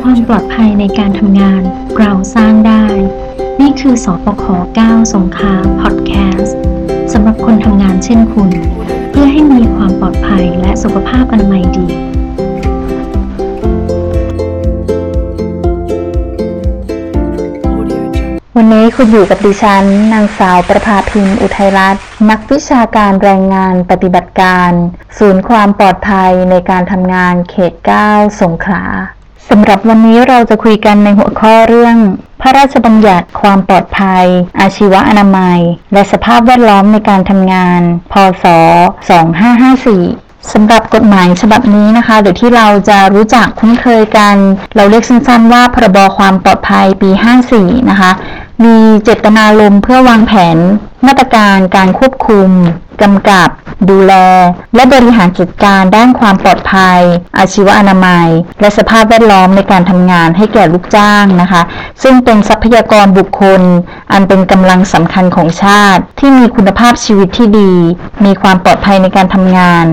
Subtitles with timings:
[0.00, 1.62] ความปลอดภัยในการทำงาน
[1.98, 2.84] เราสร้างได้
[3.60, 4.44] นี่คือสอปค
[4.80, 6.58] 9สงขาพอดแคสต์
[7.12, 8.50] สำหรับคนทำงานเช่นคุณ
[9.10, 11.86] เพื่อให้มีความปลอดภัยและสุขภาพอนามัยดี
[18.56, 24.70] วันนี้คุณอยู่กับดิฉัน นางสาวประภาพิมพ์อุทัยรัตน์นักวิชาการแรงงานปฏิบัติการ
[25.18, 27.72] ศูนย์ความปลอดภัยในการทำงานเขต
[28.08, 28.84] 9 สงขลา
[29.48, 31.96] สำหรับวันนี้เราจะคุยกันในหัวข้อเรื่อง
[32.40, 34.24] พระราชบัญญัติความปลอดภัย
[34.60, 35.58] อาชีวะอนามัย
[35.92, 37.80] และสภาพแวดล้อมในการทำงาน
[38.12, 38.44] พศ
[39.30, 44.36] 2554สำหรับกฎหมายฉบับนี้นะคะเดี๋ยที่เราจะรู้จักคุ้นเคยกัน
[44.76, 47.10] เราเรียกสั้นๆว่าพรบความปลอดภัยปี
[47.50, 48.10] 54 นะคะ
[48.64, 50.58] มีเจตนารมณ์เพื่อวางแผน
[51.06, 52.50] มาตรการการควบคุม
[53.02, 53.48] กำกับ
[53.90, 54.14] ดูแล
[54.74, 57.00] และบริหารจัดการด้านความปลอดภัย
[57.38, 58.28] อาชีวอนามัย
[58.60, 61.62] และสภาพแวดล้อมในการทำงานให้แก่ลูกจ้างนะคะ
[62.02, 63.62] ซึ่งเป็นทรัพยากรบุคคล
[64.12, 67.74] อันเป็นกำลังสำคัญของชาติ ที่มีคุณภาพชีวิตที่ดี
[68.24, 69.84] มีความปลอดภัยในการทำงาน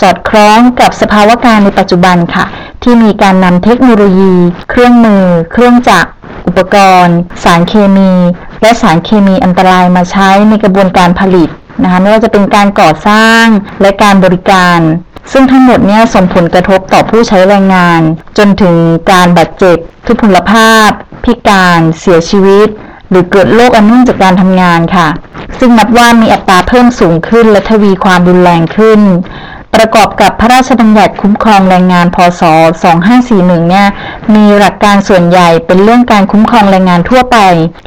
[0.00, 2.44] สอดคล้องกับสภาวะการในปัจจุบันค่ะ
[2.82, 4.34] ที่มีการนำเทคโนโลยี
[4.70, 6.10] เครื่องมือ เครื่องจักร
[6.58, 8.12] ปกรณ์ สารเคมี
[8.62, 11.48] และสารเคมีอันตรายมาใช้ในกระบวนการผลิต
[11.82, 13.44] นะคะไม่ว่าจะเป็นการก่อสร้าง
[13.80, 14.80] และการบริการ
[15.32, 18.00] ซึ่งทั้งหมดเนี่ยส่งผลกระทบต่อผู้ใช้แรงงาน
[18.38, 18.76] จนถึง
[19.12, 20.90] การบาดเจ็บทุพพลภาพ
[21.24, 22.68] พิการเสียชีวิต
[23.10, 25.08] หรือเกิดโรคอันเนื่องจากการทำงานค่ะ
[25.58, 29.00] ซึ่งนับว่ามีอัตราเพิ่มสูงขึ้นและทวีความรุนแรงขึ้น
[29.74, 32.42] ประกอบกับ พระราชบัญญัติคุ้มครองแรงงานพศ
[33.06, 33.86] 2541 เนี่ย
[34.34, 37.38] มีหลักการส่วนใหญ่เป็นเรื่องการคุ้มครองแรงงานทั่วไป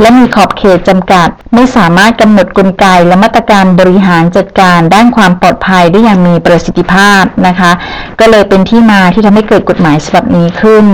[0.00, 7.72] และมีขอบเขตจำกัด ไม่สามารถกำหนดกลไกและมาตรการบริหารจัดการด้านความปลอดภัยได้อย่างมีประสิทธิภาพนะคะ
[8.20, 10.84] ก็เลยเป็นที่มาที่ทำให้เกิดกฎหมายฉบับนี้ขึ้น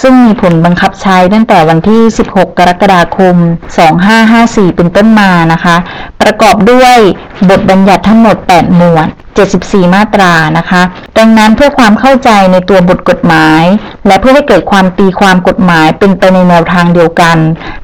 [0.00, 3.36] ซึ่งมีผลบังคับใช้ตั้งแต่วันที่ 16 กรกฎาคม
[4.06, 5.76] 2554 เป็นต้นมานะคะ
[6.22, 6.96] ประกอบด้วย
[7.50, 9.08] บทบัญญัติทั้งหมด 8 หมวด
[9.48, 10.82] 74 มาตรานะคะ
[11.18, 13.62] ดังนั้นเพื่อความเข้าใจในตัวบทกฎหมาย
[14.06, 17.38] และเพื่อให้เกิดความตีความกฎหมายเป็นไปในแนวทางเดียวกัน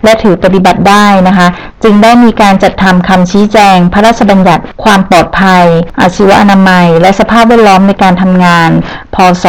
[0.04, 1.48] และถือปฏิบัติได้นะคะ
[1.82, 5.64] จึงได้มีการจัดทำคำชี้แจง พระราชบัญญัติความปลอดภัย
[6.00, 8.70] อาชีวอนามัย และสภาพแวดล้อมในการทำงาน
[9.14, 9.44] พศ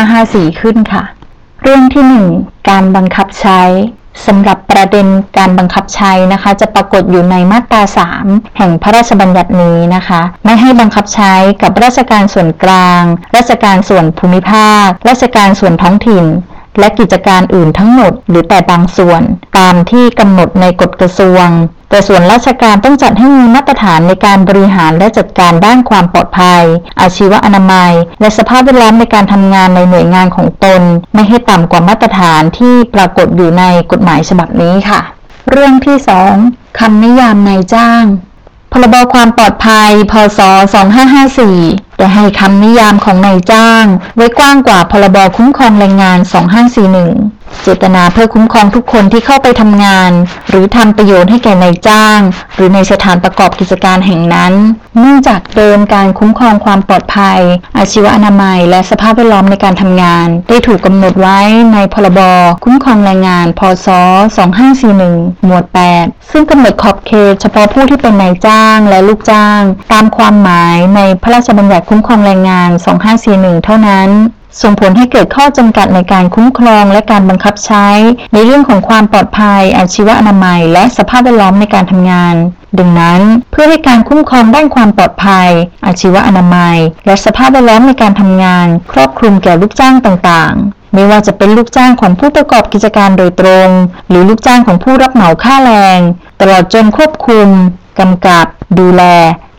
[0.00, 1.04] 2554 ขึ้นค่ะ
[1.62, 2.04] เรื่องที่
[2.36, 3.62] 1 การบังคับใช้
[4.26, 5.06] สำหรับประเด็น
[5.38, 7.82] การบังคับใช้นะคะ จะปรากฏอยู่ในมาตรา
[8.20, 13.02] 3 แห่งพระราชบัญญัตินี้นะคะ ไม่ให้บังคับใช้กับราชการส่วนกลาง
[13.36, 16.24] ราชการส่วนภูมิภาค ราชการส่วนท้องถิ่น
[16.78, 19.22] และกิจการอื่นทั้งหมดหรือแต่บางส่วน
[19.58, 21.46] ตามที่กำหนดในกฎกระทรวง
[21.90, 26.62] แต่ส่วนราชการต้องจัดให้มีมาตรฐานในการบริหารและจัดการด้านความปลอดภัย
[27.00, 30.82] อาชีวอนามัย และสภาพแวดล้อมในการทำงานในหน่วยงานของตน
[31.14, 35.00] ไม่ให้ต่ำกว่ามาตรฐานที่ปรากฏอยู่ในกฎหมายฉบับนี้ค่ะ
[35.50, 35.96] เรื่องที่
[36.38, 38.04] 2คำนิยามนายจ้าง
[38.72, 40.40] พรบความปลอดภัย พศ
[41.20, 43.84] 2554 ได้ให้คำนิยามของนายจ้าง
[44.16, 46.18] ไว้กว้างกว่าพรบคุ้มครองแรงงาน
[46.84, 50.12] 2541 เจตนาเพื่อคุ้มครองทุกคนที่เข้าไปทำงาน
[50.48, 52.20] หรือทำประโยชน์ให้แก่นายจ้าง
[52.54, 54.52] หรือในสถานประกอบกิจการแห่งนั้น
[54.98, 57.40] เนื่องจากเดิมการคุ้มครองความปลอดภัย
[57.78, 61.40] อาชีวอนามัย และสภาพแวดล้อมในการทำงาน ได้ถูกกำหนดไว้
[61.72, 62.20] ในพรบ
[62.64, 63.88] คุ้มครองแรงงาน พศ
[64.66, 65.64] 2541 หมวด
[65.98, 69.60] 8 ซึ่งกำหนดขอบเขตเฉพาะผู้ที่เป็นนายจ้างและลูกจ้าง
[69.92, 72.70] ตามความหมายในพระราชบัญญัติคุ้มครองแรงงาน
[73.18, 74.10] 2541 เท่านั้น
[74.62, 77.88] ส่งผลให้เกิดข้อจำกัดในการคุ้มครองและการบังคับใช้
[78.32, 82.34] ในเรื่องของความปลอดภัย อาชีวอนามัย และสภาพแวดล้อมในการทำงาน
[82.78, 85.48] ดังนั้นเพื่อให้การคุ้มครองด้านความปลอดภัย
[85.86, 93.68] อาชีวอนามัย และสภาพแวดล้อมในการทำงาน ครอบคลุมแก่ลูกจ้างต่างๆไม่ว่าจะเป็นลูกจ้างของผู้ประกอบกิจการโดยตรง
[94.08, 95.98] หรือลูกจ้างของผู้รับเหมาค่าแรง
[96.40, 97.48] ตลอดจนควบคุม
[97.98, 98.46] กำกับ
[98.78, 99.02] ดูแล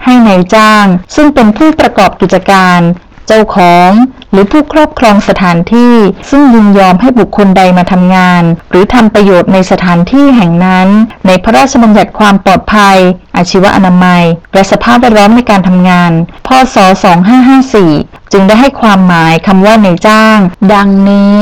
[0.03, 0.85] ให้ในายจ้าง
[1.15, 2.79] ซึ่งเป็นผู้ประกอบกิจการ
[3.27, 3.91] เจ้าของ
[4.31, 5.95] หรือผู้ครอบครองสถานที่
[6.29, 10.87] ซึ่งยินยอมให้บุคคลใดมาทำงาน หรือทำประโยชน์ในสถานที่แห่งนั้น
[11.27, 12.97] ในพระราชบัญญัติความปลอดภัย
[13.35, 14.23] อาชีวอนามัย
[14.53, 16.11] และสภาพแวดล้อมในการทำงาน
[16.47, 16.77] พศ
[17.53, 20.37] 2554 จึงได้ให้ความหมายคำว่าในจ้าง
[20.73, 21.35] ดังนี้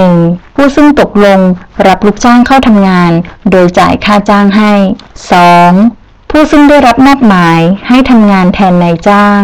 [0.00, 0.54] 1.
[0.54, 1.40] ผู้ซึ่งตกลง
[1.86, 3.12] รับลูกจ้างเข้าทำงาน
[3.50, 4.72] โดยจ่ายค่าจ้างให้
[5.52, 6.30] 2.
[6.30, 9.42] ผู้ซึ่งได้รับมอบหมายให้ทำงานแทนนายจ้าง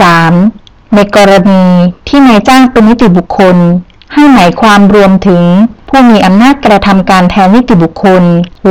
[0.00, 0.65] 3.
[0.94, 1.64] ในกรณี
[2.08, 3.56] ที่นายจ้างเป็นนิติบุคคล
[4.12, 5.42] ให้หมายความรวมถึง
[5.88, 8.22] ผู้มีอำนาจกระทำการแทนนิติบุคคล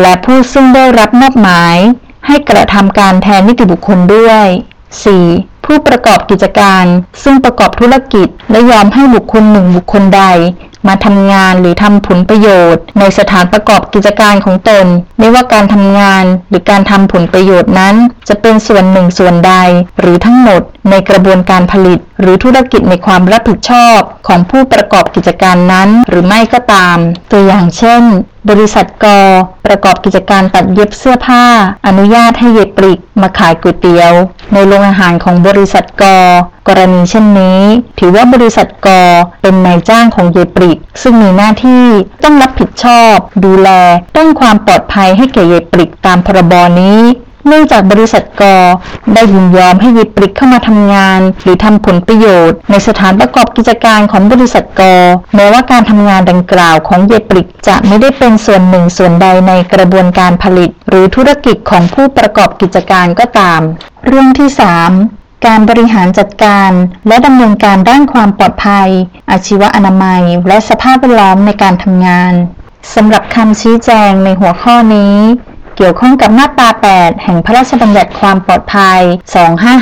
[0.02, 1.78] และผู้ซึ่งได้รับมอบหมาย
[2.28, 4.46] ให้กระทำการแทนนิติบุคคลด้วย
[5.04, 5.66] 4.
[5.66, 6.86] ผู้ประกอบกิจการ
[7.24, 10.24] ซึ่งประกอบธุรกิจ และยอมให้บุคคลหนึ่งบุคคลใด
[10.88, 14.86] มาทำงานหรือทำผลประโยชน์ ในสถานประกอบกิจการของตน
[15.20, 17.96] ไม่ว่าการทำงานหรือการทำผลประโยชน์นั้น
[18.30, 19.54] จะเป็นส่วนหนึ่งส่วนใด
[20.00, 26.98] หรือทั้งหมดในกระบวนการผลิต หรือธุรกิจในความรับผิดชอบของผู้ประกอบกิจการนั้น หรือไม่ก็ตาม
[27.32, 28.04] ตัวอย่างเช่น
[28.50, 29.06] บริษัทก
[29.66, 31.44] ประกอบกิจการตัดเย็บเสื้อผ้า
[31.88, 34.14] อนุญาตให้เย็บปลีกมาขายก๋วยเตี๋ยว
[34.54, 36.04] ในโรงอาหารของบริษัทก
[36.68, 37.62] กรณีเช่นนี้
[38.00, 38.90] ถือว่าบริษัทก
[39.42, 41.86] เป็นนายจ้างของเยปริก ซึ่งมีหน้าที่
[42.24, 43.16] ต้องรับผิดชอบ
[43.46, 43.70] ดูแล
[44.16, 47.00] ด้านความปลอดภัยให้แก่เยปริกตามพรบนี้
[47.48, 48.44] เนื่องจากบริษัทก
[49.14, 54.82] ได้ยินยอมให้ยิปริกเข้ามาทำงาน หรือทำผลประโยชน์ ในสถานประกอบกิจการของบริษัทก
[55.36, 63.62] แม้ว่าการทำงานดังกล่าวของเยปริกจะไม่ได้เป็นส่วนหนึ่งส่วนใดในกระบวนการผลิต หรือธุรกิจของผู้ประกอบกิจการก็ตาม
[64.06, 64.50] เรื่องที่
[64.98, 66.72] 3การบริหารจัดการ
[67.08, 68.90] และดำเนินการด้านความปลอดภัย
[69.32, 72.34] อาชีวอนามัย และสภาพแวดล้อมในการทำงาน
[72.96, 75.16] สำหรับคำชี้แจงในหัวข้อนี้
[75.76, 79.00] เกี่ยวข้องกับมาตรา 8 แห่งพระราชบัญญัติความปลอดภัย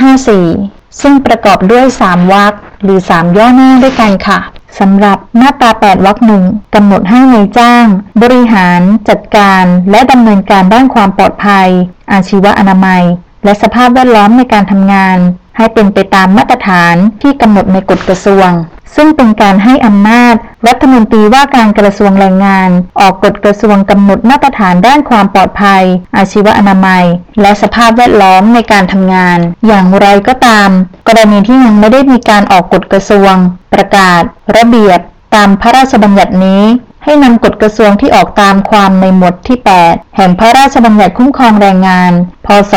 [0.09, 2.53] 2554 ซึ่งประกอบด้วย 3วรรค
[2.83, 4.39] หรือ 3 ย่อหน้าด้วยกันค่ะ
[4.79, 6.43] สำหรับมาตรา 8 วรรคหนึ่ง
[6.75, 7.85] กำหนดให้ในจ้าง
[8.21, 11.67] บริหาร จัดการ และดำเนินการด้านความปลอดภัย
[12.11, 13.03] อาชีวอนามัย
[13.43, 15.17] และสภาพแวดล้อมในการทำงาน
[15.57, 18.49] ให้เป็นไปตามมาตรฐานที่กำหนดในกฎกระทรวง
[18.95, 20.35] ซึ่งเป็นการให้อำนาจ
[20.67, 22.69] รัฐมนตรีว่าการกระทรวงแรงงาน
[22.99, 25.83] ออกกฎกระทรวงกำหนดมาตรฐานด้านความปลอดภัย
[26.17, 27.03] อาชีวอนามัย
[27.41, 30.69] และสภาพแวดล้อมในการทำงาน อย่างไรก็ตาม
[31.07, 33.33] กรณีที่ยังไม่ได้มีการออกกฎกระทรวง
[33.73, 34.21] ประกาศ
[34.57, 34.99] ระเบียบ
[35.35, 36.63] ตามพระราชบัญญัตินี้
[37.03, 39.57] ให้นำกฎกระทรวงที่ออกตามความในหมวดที่
[39.87, 42.11] 8 แห่งพระราชบัญญัติคุ้มครองแรงงาน
[42.45, 42.73] พศ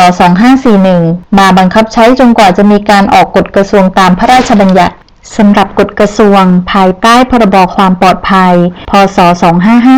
[0.67, 4.95] 2541 มาบังคับใช้จนกว่าจะมีการออกกฎกระทรวงตามพระราชบัญญัติ
[5.37, 8.53] สำหรับกฎกระทรวง ภายใต้พรบความปลอดภัย
[8.89, 9.17] พศ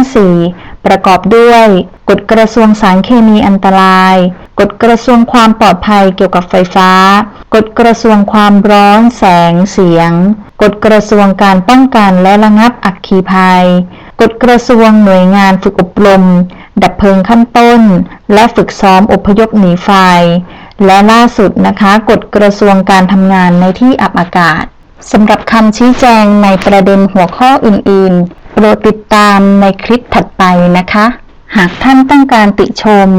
[0.04, 1.66] 2554 ประกอบด้วย
[2.10, 4.16] กฎกระทรวงสารเคมีอันตราย
[4.60, 6.92] กฎกระทรวงความปลอดภัยเกี่ยวกับไฟฟ้า
[7.56, 10.12] กฎกระทรวงความร้อนแสงเสียง
[10.62, 13.66] กฎกระทรวงการป้องกันและระงับอัคคีภัย
[14.22, 16.24] กฎกระทรวงหน่วยงานฝึกอบรม
[16.84, 17.82] ดับเพลิงขั้นต้น
[18.34, 19.90] และฝึกซ้อมอพยพหนีไฟ
[20.86, 24.64] และล่าสุดนะคะกฎกระทรวงการทำงานในที่อับอากาศ
[25.12, 30.44] สำหรับคำชี้แจงในประเด็นหัวข้ออื่น ๆ โปรดติดตามในคลิปถัดไป
[30.78, 31.06] นะคะ
[31.56, 33.10] หากท่านต้องการติชม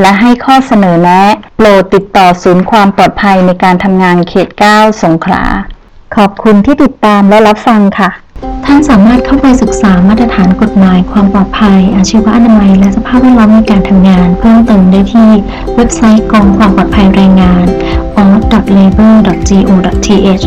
[0.00, 1.22] และให้ข้อเสนอแนะ
[1.56, 5.44] โปรดติดต่อศูนย์ความปลอดภัยในการทำงานเขต 9 สงขลา
[6.16, 8.10] ขอบคุณที่ติดตามและรับฟังค่ะ
[8.64, 15.28] ท่านสามารถเข้าไปศึกษามาตรฐานกฎหมายความปลอดภัย อาชีวอนามัย และสภาพแวดล้อมในการทำงาน เพิ่มเติมได้ที่
[15.76, 17.66] เว็บไซต์กองความปลอดภัยแรงงาน
[18.22, 20.44] auth.labor.go.th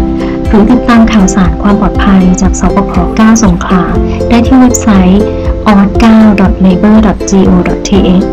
[0.48, 3.84] หรือติดตามข่าวสารความปลอดภัยจากสปค9สงขลา
[4.30, 5.24] ได้ที่เว็บไซต์
[5.68, 8.26] auth9.labor.go.th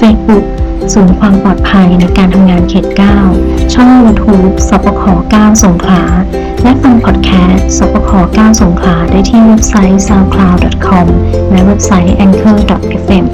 [0.00, 0.44] Facebook
[0.92, 2.86] ศูนย์ความปลอดภัยในการทำงานเขต
[3.30, 5.02] 9 ช่อง YouTube สปค
[5.34, 6.02] 9สงขลา
[6.62, 11.06] และฟังพอดแคสต์สปค9สงขลาได้ที่เว็บไซต์ soundcloud.com
[11.50, 13.24] และเว็บไซต์ anchor.fm